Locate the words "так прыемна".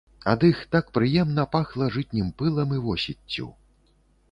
0.75-1.45